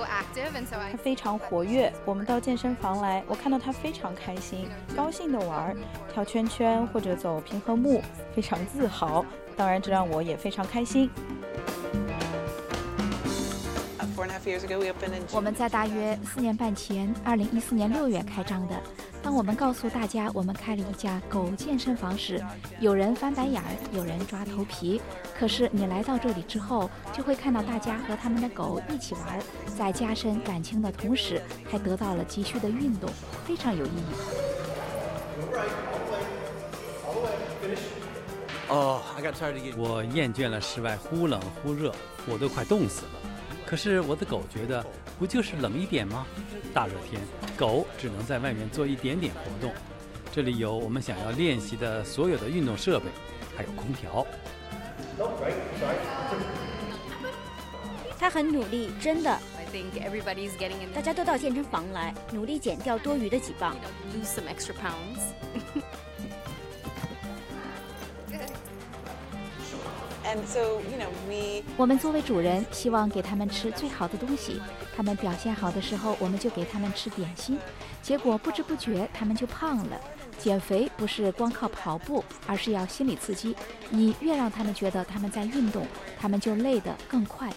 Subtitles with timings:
[0.00, 1.92] 他非常活跃。
[2.04, 5.76] 我们到健身房来，我看到他非常开心，高兴的玩，
[6.12, 8.00] 跳圈圈或者走平衡木，
[8.34, 9.24] 非常自豪。
[9.56, 11.10] 当然，这让我也非常开心。
[15.32, 18.74] 我们在大约四年半前，二零一四年六月开张的。
[19.22, 22.44] 当我们告诉大家我们开了一家狗健身房时，
[22.80, 25.00] 有人翻白眼儿，有人抓头皮。
[25.38, 29.38] 可是你来到这里之后，就会看到大家和他们的狗一起玩，
[29.78, 31.40] 在加深感情的同时，
[31.70, 33.08] 还得到了急需的运动，
[33.46, 34.14] 非常有意义。
[38.68, 39.00] 哦，
[39.76, 41.94] 我厌倦了室外忽冷忽热，
[42.26, 43.31] 我都快冻死了。
[43.72, 44.84] 可是我的狗觉得，
[45.18, 46.26] 不就是冷一点吗？
[46.74, 47.18] 大热天，
[47.56, 49.72] 狗只能在外面做一点点活动。
[50.30, 53.06] 这里有我们想要练习的所有的运动设备，
[53.56, 54.26] 还有空调。
[58.18, 59.38] 他很努力，真的。
[60.94, 63.74] 大家都到健身房来，努力减掉多余的几磅。
[71.76, 74.60] 我们作为主人，希望给他们吃最好的东西。
[74.96, 77.58] 他们表现好的时候，我们就给他们吃点心。
[78.02, 80.00] 结果不知不觉，他们就胖了。
[80.38, 83.54] 减肥不是光靠跑步，而是要心理刺激。
[83.90, 85.86] 你越让他们觉得他们在运动，
[86.18, 87.52] 他们就累得更快。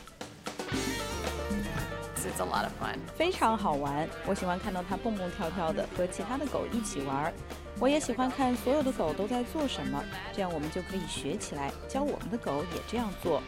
[2.35, 4.09] It's a lot of fun，非常好玩。
[4.25, 7.33] 我喜欢看到它蹦蹦跳跳的，和其他的狗一起玩。
[7.79, 13.41] 我也喜欢看所有的狗都在做什么，这样我们就可以学起来，教我们的狗也这样做。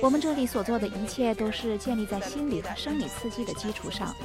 [0.00, 4.16] 我们这里所做的一切都是建立在心理和生理刺激的基础上。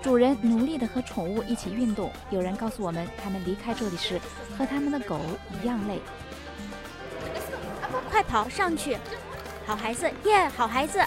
[0.00, 2.08] 主人努力地和宠物一起运动。
[2.30, 4.20] 有人告诉我们，他们离开这里时
[4.56, 5.18] 和他们的狗
[5.60, 5.98] 一样累。
[8.08, 8.96] 快跑上去！
[9.70, 10.48] 好孩子，耶！
[10.56, 10.98] 好孩子。